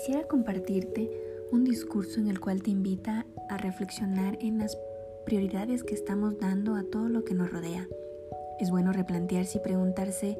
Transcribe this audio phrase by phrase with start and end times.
[0.00, 1.10] quisiera compartirte
[1.52, 4.78] un discurso en el cual te invita a reflexionar en las
[5.26, 7.86] prioridades que estamos dando a todo lo que nos rodea.
[8.58, 10.38] Es bueno replantearse y preguntarse,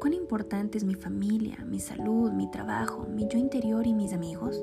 [0.00, 4.60] ¿cuán importante es mi familia, mi salud, mi trabajo, mi yo interior y mis amigos?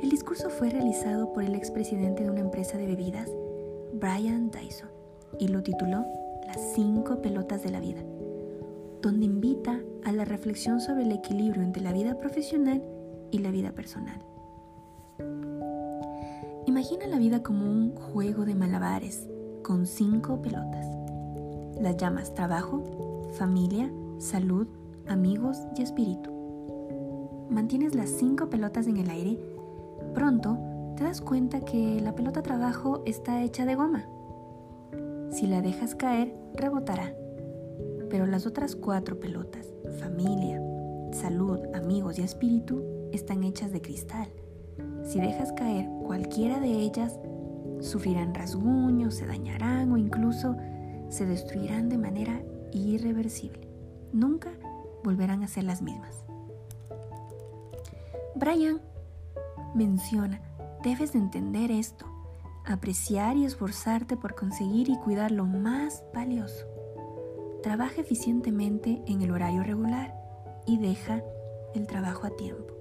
[0.00, 3.28] El discurso fue realizado por el expresidente de una empresa de bebidas,
[3.92, 4.88] Brian Dyson,
[5.40, 6.04] y lo tituló
[6.46, 8.04] Las cinco pelotas de la vida,
[9.02, 12.82] donde invita a la reflexión sobre el equilibrio entre la vida profesional
[13.30, 14.24] y la vida personal.
[16.66, 19.28] Imagina la vida como un juego de malabares
[19.62, 20.86] con cinco pelotas.
[21.80, 24.66] Las llamas trabajo, familia, salud,
[25.08, 26.30] amigos y espíritu.
[27.50, 29.38] Mantienes las cinco pelotas en el aire.
[30.14, 30.58] Pronto
[30.96, 34.06] te das cuenta que la pelota trabajo está hecha de goma.
[35.30, 37.14] Si la dejas caer, rebotará.
[38.12, 40.60] Pero las otras cuatro pelotas, familia,
[41.12, 44.28] salud, amigos y espíritu, están hechas de cristal.
[45.02, 47.18] Si dejas caer cualquiera de ellas,
[47.80, 50.54] sufrirán rasguños, se dañarán o incluso
[51.08, 53.66] se destruirán de manera irreversible.
[54.12, 54.50] Nunca
[55.02, 56.26] volverán a ser las mismas.
[58.34, 58.82] Brian
[59.74, 60.42] menciona,
[60.84, 62.04] debes de entender esto,
[62.66, 66.71] apreciar y esforzarte por conseguir y cuidar lo más valioso.
[67.62, 70.14] Trabaja eficientemente en el horario regular
[70.66, 71.22] y deja
[71.74, 72.74] el trabajo a tiempo.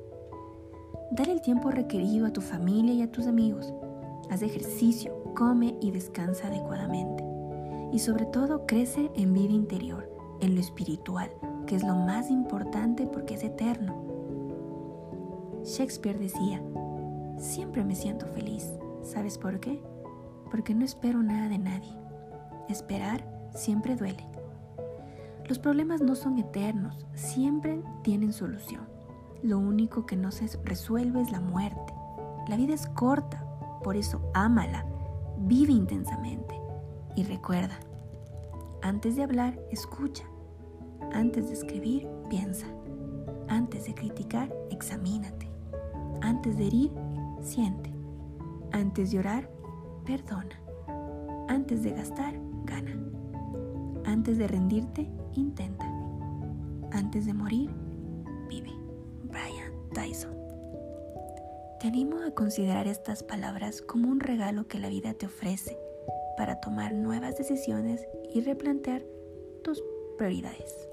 [1.12, 3.74] Dale el tiempo requerido a tu familia y a tus amigos.
[4.32, 7.24] Haz ejercicio, come y descansa adecuadamente.
[7.92, 10.09] Y sobre todo crece en vida interior,
[10.40, 11.30] en lo espiritual,
[11.68, 13.94] que es lo más importante porque es eterno.
[15.64, 16.59] Shakespeare decía,
[17.38, 18.72] siempre me siento feliz.
[19.04, 19.80] ¿Sabes por qué?
[20.50, 21.94] Porque no espero nada de nadie.
[22.68, 24.31] Esperar siempre duele.
[25.52, 28.88] Los problemas no son eternos, siempre tienen solución.
[29.44, 31.94] Lo único que no se resuelve es la muerte.
[32.48, 33.44] La vida es corta,
[33.84, 34.86] por eso ámala,
[35.40, 36.58] vive intensamente.
[37.18, 37.78] Y recuerda,
[38.81, 40.24] antes de hablar, escucha,
[41.12, 42.68] antes de escribir, piensa,
[43.50, 45.52] antes de criticar, examínate,
[46.22, 46.94] antes de herir,
[47.42, 47.94] siente,
[48.72, 49.52] antes de orar,
[50.06, 50.62] perdona,
[51.50, 52.96] antes de gastar, gana,
[54.06, 55.85] antes de rendirte, intenta,
[56.91, 57.69] antes de morir,
[58.50, 58.72] vive.
[59.23, 60.35] Brian Tyson.
[61.79, 65.78] Te animo a considerar estas palabras como un regalo que la vida te ofrece
[66.38, 69.03] para tomar nuevas decisiones y replantear
[69.63, 69.84] tus
[70.18, 70.88] prioridades.